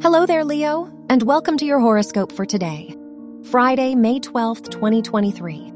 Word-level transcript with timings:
Hello 0.00 0.26
there, 0.26 0.44
Leo, 0.44 0.88
and 1.10 1.24
welcome 1.24 1.58
to 1.58 1.64
your 1.64 1.80
horoscope 1.80 2.30
for 2.30 2.46
today, 2.46 2.94
Friday, 3.50 3.96
May 3.96 4.20
12th, 4.20 4.70
2023. 4.70 5.72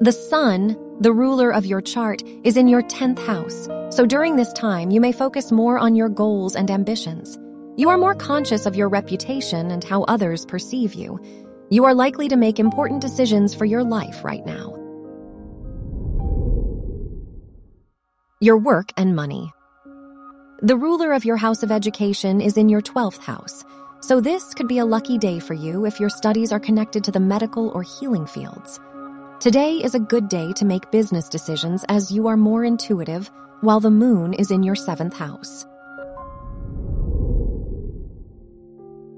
The 0.00 0.10
Sun, 0.10 0.76
the 0.98 1.12
ruler 1.12 1.52
of 1.52 1.64
your 1.64 1.80
chart, 1.80 2.20
is 2.42 2.56
in 2.56 2.66
your 2.66 2.82
10th 2.82 3.24
house, 3.24 3.68
so 3.94 4.06
during 4.06 4.34
this 4.34 4.52
time 4.54 4.90
you 4.90 5.00
may 5.00 5.12
focus 5.12 5.52
more 5.52 5.78
on 5.78 5.94
your 5.94 6.08
goals 6.08 6.56
and 6.56 6.68
ambitions. 6.68 7.38
You 7.76 7.90
are 7.90 7.96
more 7.96 8.16
conscious 8.16 8.66
of 8.66 8.74
your 8.74 8.88
reputation 8.88 9.70
and 9.70 9.84
how 9.84 10.02
others 10.02 10.44
perceive 10.44 10.94
you. 10.94 11.20
You 11.70 11.84
are 11.84 11.94
likely 11.94 12.28
to 12.30 12.36
make 12.36 12.58
important 12.58 13.02
decisions 13.02 13.54
for 13.54 13.66
your 13.66 13.84
life 13.84 14.24
right 14.24 14.44
now. 14.44 14.74
Your 18.40 18.58
work 18.58 18.90
and 18.96 19.14
money. 19.14 19.52
The 20.62 20.76
ruler 20.76 21.12
of 21.12 21.24
your 21.24 21.36
house 21.36 21.64
of 21.64 21.72
education 21.72 22.40
is 22.40 22.56
in 22.56 22.68
your 22.68 22.80
12th 22.80 23.18
house, 23.18 23.64
so 24.00 24.20
this 24.20 24.54
could 24.54 24.68
be 24.68 24.78
a 24.78 24.84
lucky 24.84 25.18
day 25.18 25.40
for 25.40 25.52
you 25.52 25.84
if 25.84 25.98
your 25.98 26.08
studies 26.08 26.52
are 26.52 26.60
connected 26.60 27.02
to 27.04 27.10
the 27.10 27.18
medical 27.18 27.70
or 27.70 27.82
healing 27.82 28.24
fields. 28.24 28.78
Today 29.40 29.78
is 29.78 29.96
a 29.96 30.00
good 30.00 30.28
day 30.28 30.52
to 30.52 30.64
make 30.64 30.92
business 30.92 31.28
decisions 31.28 31.84
as 31.88 32.12
you 32.12 32.28
are 32.28 32.36
more 32.36 32.64
intuitive, 32.64 33.30
while 33.62 33.80
the 33.80 33.90
moon 33.90 34.32
is 34.32 34.52
in 34.52 34.62
your 34.62 34.76
7th 34.76 35.14
house. 35.14 35.66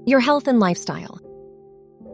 Your 0.07 0.19
health 0.19 0.47
and 0.47 0.59
lifestyle. 0.59 1.19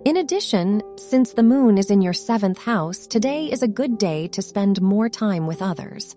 In 0.04 0.18
addition, 0.18 0.82
since 0.98 1.32
the 1.32 1.44
moon 1.44 1.78
is 1.78 1.90
in 1.90 2.02
your 2.02 2.14
7th 2.14 2.58
house, 2.58 3.08
today 3.08 3.46
is 3.46 3.64
a 3.64 3.70
good 3.70 3.98
day 3.98 4.28
to 4.28 4.42
spend 4.42 4.82
more 4.82 5.08
time 5.08 5.48
with 5.48 5.62
others. 5.62 6.14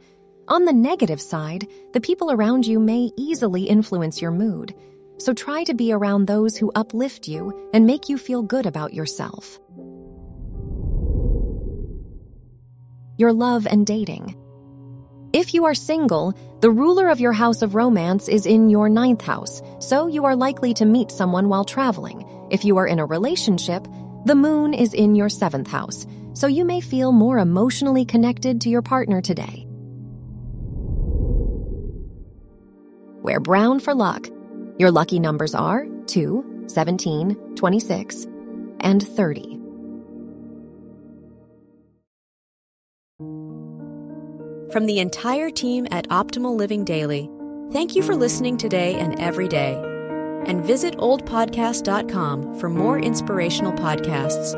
On 0.49 0.65
the 0.65 0.73
negative 0.73 1.21
side, 1.21 1.67
the 1.93 2.01
people 2.01 2.31
around 2.31 2.67
you 2.67 2.79
may 2.79 3.11
easily 3.17 3.65
influence 3.65 4.23
your 4.23 4.31
mood, 4.31 4.73
so 5.19 5.35
try 5.35 5.65
to 5.65 5.75
be 5.75 5.93
around 5.93 6.27
those 6.27 6.57
who 6.57 6.71
uplift 6.77 7.27
you 7.27 7.69
and 7.75 7.85
make 7.85 8.09
you 8.09 8.17
feel 8.17 8.45
good 8.45 8.65
about 8.65 8.95
yourself. 8.95 9.59
Your 13.19 13.33
love 13.33 13.67
and 13.67 13.85
dating. 13.85 14.37
If 15.33 15.53
you 15.53 15.65
are 15.65 15.75
single, 15.75 16.33
the 16.61 16.71
ruler 16.71 17.09
of 17.09 17.19
your 17.19 17.33
house 17.33 17.63
of 17.63 17.75
romance 17.75 18.29
is 18.29 18.47
in 18.47 18.71
your 18.71 18.89
ninth 18.89 19.23
house, 19.23 19.61
so 19.81 20.07
you 20.07 20.27
are 20.27 20.37
likely 20.37 20.73
to 20.75 20.85
meet 20.85 21.11
someone 21.11 21.49
while 21.49 21.65
traveling. 21.65 22.25
If 22.53 22.65
you 22.65 22.77
are 22.77 22.87
in 22.87 23.01
a 23.01 23.05
relationship, 23.05 23.85
the 24.27 24.37
moon 24.37 24.75
is 24.75 24.95
in 24.95 25.17
your 25.17 25.29
seventh 25.29 25.69
house, 25.69 26.07
so 26.35 26.47
you 26.47 26.65
may 26.65 26.81
feel 26.81 27.11
more 27.11 27.39
emotionally 27.39 28.05
connected 28.05 28.61
to 28.61 28.69
your 28.69 28.83
partner 28.83 29.21
today. 29.21 29.66
Wear 33.27 33.41
brown 33.41 33.81
for 33.81 33.93
luck. 33.93 34.29
Your 34.79 34.93
lucky 34.93 35.19
numbers 35.19 35.53
are 35.53 35.85
2, 36.07 36.63
17, 36.69 37.57
26, 37.57 38.27
and 38.79 39.03
30. 39.03 39.61
From 44.71 44.87
the 44.87 45.01
entire 45.01 45.51
team 45.51 45.89
at 45.91 46.09
Optimal 46.09 46.57
Living 46.57 46.85
Daily, 46.85 47.29
thank 47.73 47.97
you 47.97 48.03
for 48.05 48.15
listening 48.15 48.59
today 48.59 48.95
and 48.95 49.19
every 49.19 49.49
day. 49.49 49.75
And 50.47 50.65
visit 50.65 50.97
oldpodcast.com 50.99 52.61
for 52.61 52.69
more 52.69 53.01
inspirational 53.01 53.73
podcasts. 53.73 54.53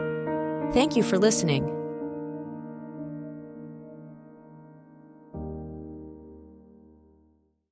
Thank 0.75 0.95
you 0.95 1.03
for 1.03 1.17
listening. 1.17 1.78